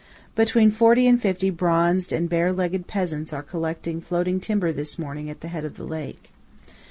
Between 0.33 0.71
forty 0.71 1.05
and 1.05 1.21
fifty 1.21 1.51
bronzed 1.51 2.11
and 2.11 2.27
bare 2.27 2.51
legged 2.51 2.87
peasants 2.87 3.31
are 3.33 3.43
collecting 3.43 4.01
floating 4.01 4.39
timber 4.39 4.71
this 4.71 4.97
morning 4.97 5.29
at 5.29 5.41
the 5.41 5.47
head 5.49 5.63
of 5.63 5.77
the 5.77 5.83
lake. 5.85 6.31